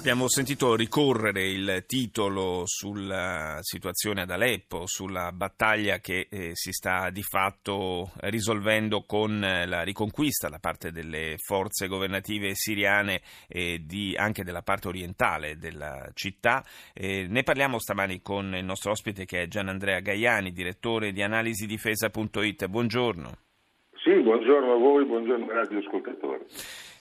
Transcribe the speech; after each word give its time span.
Abbiamo 0.00 0.28
sentito 0.28 0.76
ricorrere 0.76 1.46
il 1.50 1.84
titolo 1.86 2.62
sulla 2.64 3.58
situazione 3.60 4.22
ad 4.22 4.30
Aleppo, 4.30 4.86
sulla 4.86 5.30
battaglia 5.30 5.98
che 5.98 6.26
eh, 6.30 6.52
si 6.54 6.72
sta 6.72 7.10
di 7.10 7.20
fatto 7.22 8.10
risolvendo 8.20 9.04
con 9.06 9.40
la 9.40 9.82
riconquista 9.82 10.48
da 10.48 10.58
parte 10.58 10.90
delle 10.90 11.34
forze 11.36 11.86
governative 11.86 12.54
siriane 12.54 13.20
e 13.46 13.82
di, 13.84 14.14
anche 14.16 14.42
della 14.42 14.62
parte 14.62 14.88
orientale 14.88 15.58
della 15.58 16.08
città. 16.14 16.64
Eh, 16.94 17.26
ne 17.28 17.42
parliamo 17.42 17.78
stamani 17.78 18.22
con 18.22 18.54
il 18.54 18.64
nostro 18.64 18.92
ospite 18.92 19.26
che 19.26 19.42
è 19.42 19.48
Gian 19.48 19.68
Andrea 19.68 20.00
Gaiani, 20.00 20.50
direttore 20.50 21.12
di 21.12 21.20
analisidifesa.it. 21.20 22.68
Buongiorno. 22.68 23.32
Sì, 24.02 24.18
buongiorno 24.18 24.72
a 24.72 24.78
voi, 24.78 25.04
buongiorno 25.04 25.44
ai 25.44 25.56
radioascoltatori. 25.56 26.44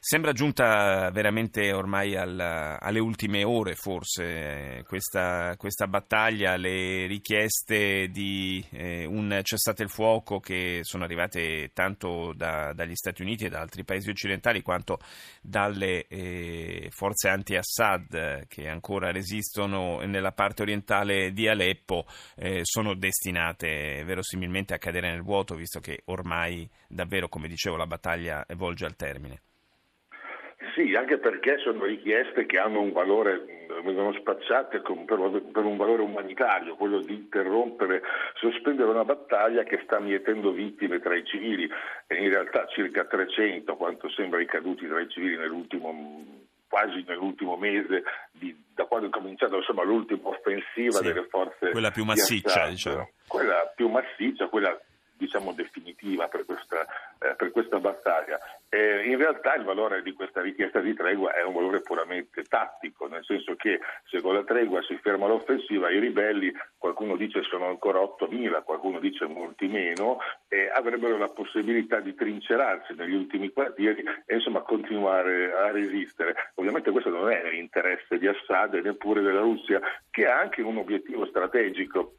Sembra 0.02 0.32
giunta 0.32 1.12
veramente 1.12 1.74
ormai 1.74 2.16
al, 2.16 2.40
alle 2.40 3.00
ultime 3.00 3.44
ore 3.44 3.76
forse 3.76 4.82
questa, 4.88 5.56
questa, 5.58 5.88
battaglia, 5.88 6.56
le 6.56 7.06
richieste 7.06 8.08
di 8.08 8.66
eh, 8.72 9.04
un 9.04 9.42
cessate 9.44 9.84
il 9.84 9.90
fuoco 9.90 10.40
che 10.40 10.80
sono 10.84 11.04
arrivate 11.04 11.72
tanto 11.74 12.32
da, 12.34 12.72
dagli 12.72 12.96
Stati 12.96 13.24
Uniti 13.24 13.44
e 13.44 13.50
da 13.50 13.60
altri 13.60 13.84
paesi 13.84 14.10
occidentali 14.10 14.62
quanto 14.62 15.00
dalle 15.42 16.08
eh, 16.08 16.88
forze 16.92 17.28
anti-Assad 17.28 18.48
che 18.48 18.70
ancora 18.70 19.12
resistono 19.12 20.00
nella 20.06 20.32
parte 20.32 20.62
orientale 20.62 21.34
di 21.34 21.50
Aleppo 21.50 22.06
eh, 22.38 22.62
sono 22.64 22.96
destinate 22.96 24.02
verosimilmente 24.06 24.74
a 24.74 24.78
cadere 24.78 25.12
nel 25.12 25.24
vuoto 25.24 25.56
visto 25.56 25.82
che 25.82 26.04
ormai 26.06 26.68
davvero, 26.88 27.28
come 27.28 27.50
dicevo, 27.50 27.76
la 27.76 27.86
battaglia 27.86 28.46
volge 28.56 28.86
al 28.86 28.96
termine. 28.96 29.42
Sì, 30.74 30.94
anche 30.96 31.18
perché 31.18 31.58
sono 31.60 31.86
richieste 31.86 32.46
che 32.46 32.58
hanno 32.58 32.82
un 32.82 32.92
valore, 32.92 33.66
vengono 33.84 34.14
spacciate 34.14 34.82
per 34.82 35.64
un 35.64 35.78
valore 35.78 36.02
umanitario, 36.02 36.76
quello 36.76 37.00
di 37.02 37.14
interrompere, 37.14 38.02
sospendere 38.36 38.90
una 38.90 39.06
battaglia 39.06 39.64
che 39.64 39.82
sta 39.84 40.00
mietendo 40.00 40.52
vittime 40.52 41.00
tra 41.00 41.16
i 41.16 41.26
civili, 41.26 41.70
e 42.08 42.16
in 42.16 42.30
realtà 42.30 42.66
circa 42.68 43.06
300, 43.06 43.76
quanto 43.76 44.10
sembra 44.10 44.42
i 44.42 44.46
caduti 44.46 44.88
tra 44.88 45.00
i 45.00 45.10
civili 45.10 45.38
nell'ultimo 45.38 46.48
quasi 46.70 47.04
nell'ultimo 47.08 47.58
mese 47.58 48.04
di, 48.32 48.56
da 48.76 48.86
quando 48.86 49.08
è 49.08 49.10
cominciata 49.10 49.56
insomma, 49.56 49.82
l'ultima 49.84 50.30
offensiva 50.30 51.00
sì, 51.00 51.04
delle 51.04 51.26
forze 51.28 51.72
quella 51.72 51.90
più 51.90 52.04
massiccia 52.04 52.66
di 52.66 52.70
diciamo. 52.74 53.10
quella 53.28 53.74
più 53.76 53.90
massiccia 53.90 54.48
quella 54.48 54.80
diciamo 55.20 55.52
definitiva 55.54 56.28
per 56.30 56.46
questa, 56.46 56.86
eh, 57.20 57.36
per 57.36 57.52
questa 57.52 57.80
battaglia 57.80 58.40
eh, 58.70 59.04
in 59.06 59.18
realtà 59.18 59.56
il 59.56 59.64
valore 59.64 60.04
di 60.04 60.14
questa 60.14 60.42
richiesta 60.42 60.80
di 60.80 60.94
tregua 60.94 61.34
è 61.34 61.44
un 61.44 61.54
valore 61.54 61.82
puramente 61.82 62.44
tattico, 62.44 63.08
nel 63.08 63.26
senso 63.26 63.56
che 63.56 63.80
se 64.06 64.22
con 64.22 64.36
la 64.36 64.44
tregua 64.44 64.82
si 64.84 64.96
ferma 65.02 65.26
l'offensiva, 65.26 65.90
i 65.90 65.98
ribelli, 65.98 66.54
qualcuno 66.78 67.16
dice 67.16 67.42
sono 67.42 67.68
ancora 67.68 68.00
8.000, 68.00 68.64
qualcuno 68.64 69.00
dice 69.00 69.26
molti 69.26 69.68
meno, 69.68 70.20
eh, 70.48 70.70
avrebbero 70.72 71.18
la 71.18 71.30
possibilità 71.30 72.00
di 72.00 72.14
trincerarsi 72.14 72.94
negli 72.94 73.16
ultimi 73.16 73.52
quartieri 73.52 74.04
e 74.26 74.36
insomma 74.36 74.62
continuare 74.62 75.52
a 75.52 75.72
resistere. 75.72 76.52
Ovviamente 76.56 76.92
questo 76.92 77.10
non 77.10 77.32
è 77.32 77.50
l'interesse 77.50 78.20
di 78.20 78.28
Assad 78.28 78.76
e 78.76 78.82
neppure 78.82 79.22
della 79.22 79.42
Russia, 79.42 79.82
che 80.12 80.28
ha 80.28 80.40
anche 80.40 80.62
un 80.62 80.78
obiettivo 80.78 81.26
strategico 81.26 82.14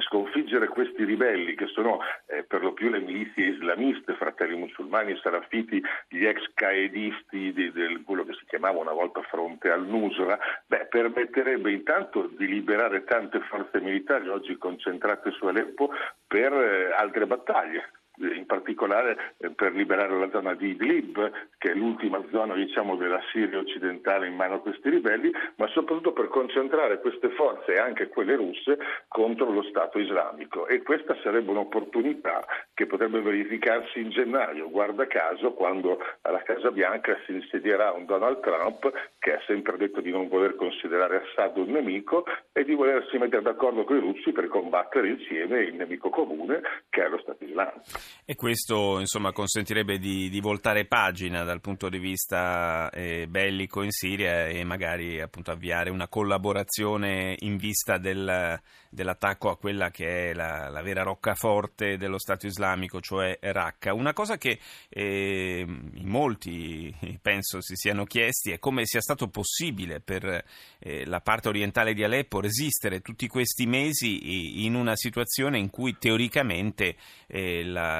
sconfiggere 0.00 0.68
questi 0.68 1.04
ribelli 1.04 1.54
che 1.54 1.66
sono 1.66 2.00
eh, 2.26 2.42
per 2.42 2.62
lo 2.62 2.72
più 2.72 2.88
le 2.88 3.00
milizie 3.00 3.46
islamiste, 3.46 4.14
fratelli 4.14 4.56
musulmani 4.56 5.12
e 5.12 5.20
salafiti, 5.22 5.82
gli 6.08 6.24
ex 6.24 6.50
qaedisti 6.54 7.52
di, 7.52 7.72
di, 7.72 8.02
quello 8.04 8.24
che 8.24 8.34
si 8.34 8.44
chiamava 8.46 8.78
una 8.78 8.92
volta 8.92 9.22
fronte 9.22 9.70
al 9.70 9.86
Nusra, 9.86 10.38
beh, 10.66 10.86
permetterebbe 10.86 11.70
intanto 11.70 12.28
di 12.36 12.46
liberare 12.46 13.04
tante 13.04 13.40
forze 13.40 13.80
militari 13.80 14.28
oggi 14.28 14.56
concentrate 14.56 15.30
su 15.30 15.46
Aleppo 15.46 15.90
per 16.26 16.52
eh, 16.52 16.92
altre 16.92 17.26
battaglie 17.26 17.90
in 18.20 18.46
particolare 18.46 19.34
eh, 19.38 19.50
per 19.50 19.72
liberare 19.72 20.16
la 20.18 20.30
zona 20.30 20.54
di 20.54 20.70
Idlib, 20.70 21.30
che 21.58 21.72
è 21.72 21.74
l'ultima 21.74 22.22
zona 22.30 22.54
diciamo, 22.54 22.96
della 22.96 23.20
Siria 23.32 23.58
occidentale 23.58 24.26
in 24.26 24.34
mano 24.34 24.56
a 24.56 24.60
questi 24.60 24.88
ribelli, 24.90 25.30
ma 25.56 25.66
soprattutto 25.68 26.12
per 26.12 26.28
concentrare 26.28 27.00
queste 27.00 27.30
forze, 27.30 27.78
anche 27.78 28.08
quelle 28.08 28.36
russe, 28.36 28.78
contro 29.08 29.50
lo 29.50 29.62
Stato 29.62 29.98
islamico. 29.98 30.66
E 30.66 30.82
questa 30.82 31.16
sarebbe 31.22 31.50
un'opportunità 31.50 32.44
che 32.74 32.86
potrebbe 32.86 33.20
verificarsi 33.20 34.00
in 34.00 34.10
gennaio, 34.10 34.70
guarda 34.70 35.06
caso, 35.06 35.52
quando 35.52 35.98
alla 36.22 36.42
Casa 36.42 36.70
Bianca 36.70 37.16
si 37.26 37.32
insedierà 37.32 37.92
un 37.92 38.06
Donald 38.06 38.40
Trump 38.40 38.90
che 39.18 39.34
ha 39.34 39.40
sempre 39.46 39.76
detto 39.76 40.00
di 40.00 40.10
non 40.10 40.28
voler 40.28 40.54
considerare 40.56 41.22
Assad 41.22 41.56
un 41.56 41.70
nemico 41.70 42.24
e 42.52 42.64
di 42.64 42.74
volersi 42.74 43.18
mettere 43.18 43.42
d'accordo 43.42 43.84
con 43.84 43.96
i 43.96 44.00
russi 44.00 44.32
per 44.32 44.48
combattere 44.48 45.08
insieme 45.08 45.60
il 45.60 45.74
nemico 45.74 46.10
comune 46.10 46.60
che 46.88 47.04
è 47.04 47.08
lo 47.08 47.18
Stato 47.18 47.44
islamico. 47.44 48.09
E 48.24 48.34
questo 48.34 49.00
insomma, 49.00 49.32
consentirebbe 49.32 49.98
di, 49.98 50.28
di, 50.28 50.40
voltare 50.40 50.86
pagina 50.86 51.42
dal 51.42 51.60
punto 51.60 51.88
di 51.88 51.98
vista 51.98 52.88
eh, 52.90 53.26
bellico 53.26 53.82
in 53.82 53.90
Siria 53.90 54.46
e 54.46 54.62
magari 54.64 55.20
appunto, 55.20 55.50
avviare 55.50 55.90
una 55.90 56.08
collaborazione 56.08 57.34
in 57.40 57.56
vista 57.56 57.98
del, 57.98 58.60
dell'attacco 58.88 59.50
a 59.50 59.56
quella 59.56 59.90
che 59.90 60.30
è 60.30 60.34
la, 60.34 60.68
la, 60.68 60.82
vera 60.82 61.02
roccaforte 61.02 61.96
dello 61.96 62.18
Stato 62.18 62.46
islamico, 62.46 63.00
cioè 63.00 63.38
Raqqa. 63.40 63.94
Una 63.94 64.12
cosa 64.12 64.36
che 64.36 64.58
eh, 64.88 65.64
in 65.66 66.08
molti 66.08 66.94
penso 67.22 67.60
si 67.60 67.76
siano 67.76 68.04
chiesti 68.04 68.50
è 68.50 68.58
come 68.58 68.86
sia 68.86 69.00
stato 69.00 69.28
possibile 69.28 70.00
per 70.00 70.44
eh, 70.78 71.06
la 71.06 71.20
parte 71.20 71.48
orientale 71.48 71.94
di 71.94 72.02
Aleppo 72.02 72.40
resistere 72.40 73.00
tutti 73.00 73.28
questi 73.28 73.66
mesi 73.66 74.64
in 74.64 74.74
una 74.74 74.96
situazione 74.96 75.58
in 75.58 75.70
cui 75.70 75.96
teoricamente 75.98 76.96
eh, 77.26 77.64
la, 77.64 77.99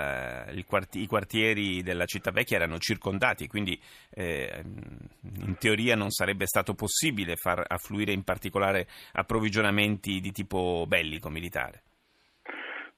quarti- 0.67 1.01
i 1.01 1.07
quartieri 1.07 1.83
della 1.83 2.07
città 2.07 2.31
vecchia 2.31 2.57
erano 2.57 2.79
circondati, 2.79 3.47
quindi 3.47 3.81
eh, 4.11 4.63
in 4.63 5.57
teoria 5.59 5.97
non 5.97 6.11
sarebbe 6.11 6.47
stato 6.47 6.75
possibile 6.75 7.37
far 7.37 7.65
affluire 7.67 8.13
in 8.13 8.23
particolare 8.23 8.87
approvvigionamenti 9.13 10.21
di 10.21 10.33
tipo 10.33 10.85
bellico, 10.87 11.29
militare. 11.29 11.83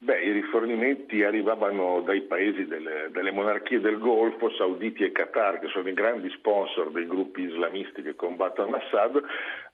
Beh, 0.05 0.21
i 0.21 0.33
rifornimenti 0.33 1.23
arrivavano 1.23 2.01
dai 2.01 2.23
paesi 2.23 2.67
delle, 2.67 3.09
delle, 3.13 3.31
monarchie 3.31 3.79
del 3.79 3.99
Golfo, 3.99 4.51
Sauditi 4.51 5.05
e 5.05 5.13
Qatar, 5.13 5.61
che 5.61 5.69
sono 5.69 5.89
i 5.89 5.93
grandi 5.93 6.29
sponsor 6.31 6.91
dei 6.91 7.07
gruppi 7.07 7.43
islamisti 7.43 8.03
che 8.03 8.17
combattono 8.17 8.75
Assad, 8.75 9.23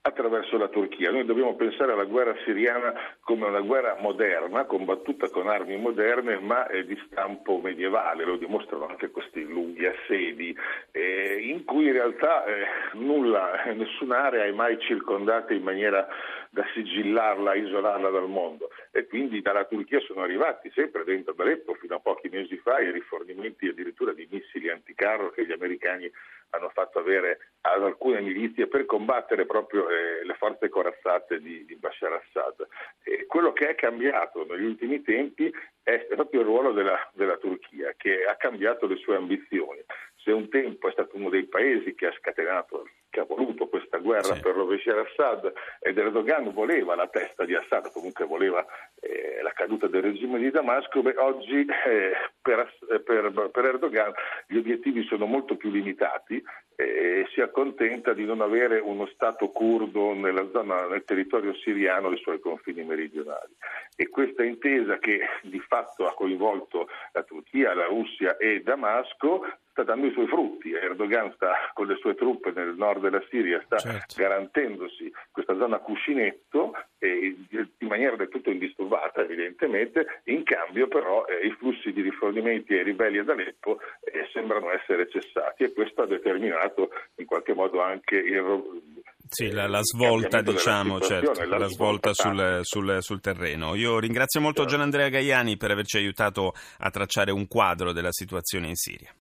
attraverso 0.02 0.58
la 0.58 0.68
Turchia. 0.68 1.10
Noi 1.10 1.24
dobbiamo 1.24 1.54
pensare 1.54 1.92
alla 1.92 2.04
guerra 2.04 2.34
siriana 2.44 2.92
come 3.20 3.46
una 3.46 3.60
guerra 3.60 3.96
moderna, 4.00 4.66
combattuta 4.66 5.30
con 5.30 5.48
armi 5.48 5.78
moderne, 5.78 6.38
ma 6.40 6.66
di 6.84 7.00
stampo 7.06 7.58
medievale, 7.62 8.26
lo 8.26 8.36
dimostrano 8.36 8.86
anche 8.86 9.10
questi 9.10 9.46
lunghi 9.46 9.86
assedi, 9.86 10.54
eh, 10.92 11.38
in 11.40 11.64
cui 11.64 11.86
in 11.86 11.92
realtà 11.92 12.44
eh, 12.44 12.66
nulla, 12.98 13.62
nessun'area 13.72 14.44
è 14.44 14.52
mai 14.52 14.78
circondata 14.78 15.54
in 15.54 15.62
maniera 15.62 16.06
da 16.50 16.64
sigillarla, 16.74 17.54
isolarla 17.54 18.10
dal 18.10 18.28
mondo. 18.28 18.68
E 18.92 19.06
quindi 19.06 19.42
dalla 19.42 19.64
Turchia 19.64 20.00
sono 20.00 20.22
arrivati 20.22 20.70
sempre 20.74 21.04
dentro 21.04 21.34
Aleppo 21.48 21.74
fino 21.74 21.94
a 21.94 22.00
pochi 22.00 22.28
mesi 22.28 22.56
fa 22.58 22.78
i 22.80 22.90
rifornimenti 22.90 23.68
addirittura 23.68 24.12
di 24.12 24.28
missili 24.30 24.68
anticarro 24.68 25.30
che 25.30 25.46
gli 25.46 25.52
americani 25.52 26.10
hanno 26.50 26.68
fatto 26.70 26.98
avere 26.98 27.52
ad 27.62 27.82
alcune 27.82 28.20
milizie 28.20 28.66
per 28.66 28.86
combattere 28.86 29.46
proprio 29.46 29.88
eh, 29.88 30.24
le 30.24 30.34
forze 30.34 30.68
corazzate 30.68 31.40
di, 31.40 31.64
di 31.64 31.76
Bashar 31.76 32.12
Assad. 32.12 32.66
E 33.02 33.26
quello 33.26 33.52
che 33.52 33.68
è 33.68 33.74
cambiato 33.74 34.44
negli 34.44 34.64
ultimi 34.64 35.02
tempi 35.02 35.52
è 35.82 36.06
proprio 36.14 36.40
il 36.40 36.46
ruolo 36.46 36.72
della, 36.72 37.10
della 37.12 37.36
Turchia, 37.36 37.94
che 37.96 38.24
ha 38.24 38.36
cambiato 38.36 38.86
le 38.86 38.96
sue 38.96 39.16
ambizioni. 39.16 39.80
Se 40.16 40.32
un 40.32 40.48
tempo 40.48 40.88
è 40.88 40.92
stato 40.92 41.16
uno 41.16 41.30
dei 41.30 41.44
paesi 41.44 41.94
che 41.94 42.06
ha 42.06 42.14
scatenato 42.18 42.86
che 43.10 43.20
ha 43.20 43.24
voluto 43.24 43.67
questa 43.98 44.00
guerra 44.00 44.34
sì. 44.34 44.40
per 44.40 44.54
Bashar 44.54 44.98
Assad 44.98 45.52
ed 45.80 45.98
Erdogan 45.98 46.52
voleva 46.52 46.94
la 46.94 47.08
testa 47.08 47.44
di 47.44 47.54
Assad, 47.54 47.90
comunque 47.92 48.24
voleva 48.24 48.64
eh, 49.00 49.40
la 49.42 49.52
caduta 49.52 49.86
del 49.86 50.02
regime 50.02 50.38
di 50.38 50.50
Damasco, 50.50 51.02
beh, 51.02 51.14
oggi 51.16 51.66
eh, 51.86 52.12
per, 52.40 52.72
per, 53.04 53.50
per, 53.52 53.64
Erdogan 53.64 54.12
gli 54.46 54.56
obiettivi 54.56 55.04
sono 55.04 55.26
molto 55.26 55.56
più 55.56 55.70
limitati 55.70 56.42
eh, 56.80 57.26
si 57.32 57.40
accontenta 57.40 58.12
di 58.12 58.24
non 58.24 58.40
avere 58.40 58.78
uno 58.78 59.06
Stato 59.06 59.48
curdo 59.48 60.14
nella 60.14 60.48
zona, 60.52 60.86
nel 60.86 61.02
territorio 61.02 61.52
siriano 61.54 62.08
dei 62.08 62.18
suoi 62.18 62.38
confini 62.38 62.84
meridionali. 62.84 63.52
E 63.96 64.08
questa 64.08 64.44
intesa 64.44 64.98
che 64.98 65.18
di 65.42 65.58
fatto 65.58 66.06
ha 66.06 66.14
coinvolto 66.14 66.88
la 67.12 67.24
Turchia, 67.24 67.74
la 67.74 67.86
Russia 67.86 68.36
e 68.36 68.62
Damasco 68.62 69.44
sta 69.78 69.82
dando 69.82 70.06
i 70.06 70.12
suoi 70.12 70.26
frutti. 70.26 70.72
Erdogan 70.72 71.32
sta 71.34 71.70
con 71.72 71.86
le 71.86 71.96
sue 71.96 72.14
truppe 72.14 72.52
nel 72.54 72.74
nord 72.76 73.02
della 73.02 73.22
Siria, 73.28 73.62
sta 73.64 73.78
certo. 73.78 74.14
garantendosi 74.16 75.12
questa 75.30 75.56
zona 75.56 75.78
cuscinetto 75.78 76.74
eh, 76.98 77.36
in 77.50 77.86
maniera 77.86 78.16
del 78.16 78.28
tutto 78.28 78.50
indisturbata 78.50 79.22
evidentemente, 79.22 80.20
in 80.24 80.42
cambio 80.42 80.88
però 80.88 81.24
eh, 81.26 81.46
i 81.46 81.52
flussi 81.52 81.92
di 81.92 82.02
rifornimenti 82.02 82.74
ai 82.74 82.82
ribelli 82.82 83.18
ad 83.18 83.28
Aleppo 83.28 83.78
eh, 84.00 84.28
sembrano 84.32 84.70
essere 84.70 85.08
cessati 85.08 85.62
e 85.62 85.72
questo 85.72 86.02
ha 86.02 86.06
determinato 86.06 86.67
in 87.16 87.26
qualche 87.26 87.54
modo 87.54 87.82
anche 87.82 88.16
il 88.16 88.42
sì, 89.28 89.50
la, 89.50 89.66
la 89.66 89.82
svolta, 89.82 90.40
diciamo, 90.40 91.00
certo, 91.00 91.44
la, 91.44 91.58
la 91.58 91.66
svolta 91.66 92.14
sul, 92.14 92.60
sul, 92.62 92.96
sul, 93.00 93.20
terreno. 93.20 93.74
Io 93.74 93.98
ringrazio 93.98 94.40
molto 94.40 94.62
certo. 94.62 94.76
Gian 94.76 94.84
Andrea 94.84 95.08
Gaiani 95.10 95.58
per 95.58 95.70
averci 95.70 95.98
aiutato 95.98 96.54
a 96.78 96.90
tracciare 96.90 97.30
un 97.30 97.46
quadro 97.46 97.92
della 97.92 98.10
situazione 98.10 98.68
in 98.68 98.74
Siria. 98.74 99.14